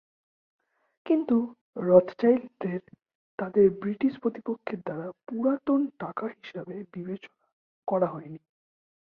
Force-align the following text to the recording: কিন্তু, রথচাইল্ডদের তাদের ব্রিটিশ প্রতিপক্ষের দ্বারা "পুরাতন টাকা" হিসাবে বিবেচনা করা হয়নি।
কিন্তু, 1.05 1.37
রথচাইল্ডদের 1.81 2.81
তাদের 3.39 3.65
ব্রিটিশ 3.79 4.13
প্রতিপক্ষের 4.19 4.79
দ্বারা 4.81 5.07
"পুরাতন 5.27 5.81
টাকা" 5.99 6.25
হিসাবে 6.37 6.75
বিবেচনা 6.93 7.41
করা 7.87 8.07
হয়নি। 8.07 8.39